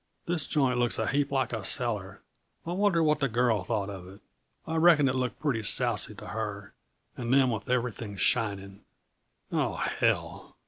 [0.25, 2.23] "This joint looks a heap like a cellar.
[2.65, 4.19] I wonder what the girl thought of it;
[4.65, 6.73] I reckon it looked pretty sousy, to her
[7.15, 8.81] and them with everything shining.
[9.51, 10.57] Oh, hell!"